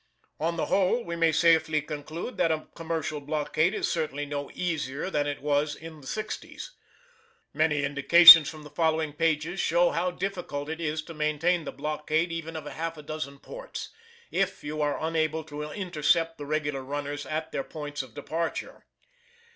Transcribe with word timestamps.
On 0.39 0.57
the 0.57 0.65
whole 0.65 1.03
we 1.03 1.15
may 1.15 1.31
safely 1.31 1.79
conclude 1.79 2.37
that 2.37 2.51
a 2.51 2.67
commercial 2.73 3.21
blockade 3.21 3.75
is 3.75 3.87
certainly 3.87 4.25
no 4.25 4.49
easier 4.55 5.11
than 5.11 5.27
it 5.27 5.43
was 5.43 5.75
in 5.75 6.01
the 6.01 6.07
sixties. 6.07 6.71
Many 7.53 7.83
indications 7.83 8.49
from 8.49 8.63
the 8.63 8.71
following 8.71 9.13
pages 9.13 9.59
show 9.59 9.91
how 9.91 10.09
difficult 10.09 10.69
it 10.69 10.81
is 10.81 11.03
to 11.03 11.13
maintain 11.13 11.65
the 11.65 11.71
blockade 11.71 12.31
even 12.31 12.55
of 12.55 12.65
half 12.65 12.97
a 12.97 13.03
dozen 13.03 13.37
ports, 13.37 13.89
if 14.31 14.63
you 14.63 14.81
are 14.81 14.99
unable 14.99 15.43
to 15.43 15.61
intercept 15.71 16.39
the 16.39 16.47
regular 16.47 16.81
runners 16.81 17.27
at 17.27 17.51
their 17.51 17.63
points 17.63 18.01
of 18.01 18.15
departure. 18.15 18.85